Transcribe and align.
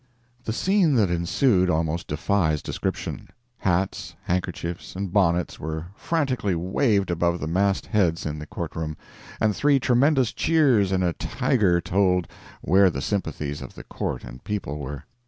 The 0.45 0.51
scene 0.51 0.95
that 0.95 1.11
ensued 1.11 1.69
almost 1.69 2.07
defies 2.07 2.63
description. 2.63 3.27
Hats, 3.59 4.15
handkerchiefs 4.23 4.95
and 4.95 5.13
bonnets 5.13 5.59
were 5.59 5.89
frantically 5.95 6.55
waved 6.55 7.11
above 7.11 7.39
the 7.39 7.45
massed 7.45 7.85
heads 7.85 8.25
in 8.25 8.39
the 8.39 8.47
courtroom, 8.47 8.97
and 9.39 9.55
three 9.55 9.79
tremendous 9.79 10.33
cheers 10.33 10.91
and 10.91 11.03
a 11.03 11.13
tiger 11.13 11.79
told 11.79 12.27
where 12.61 12.89
the 12.89 12.99
sympathies 12.99 13.61
of 13.61 13.75
the 13.75 13.83
court 13.83 14.23
and 14.23 14.43
people 14.43 14.79
were. 14.79 15.03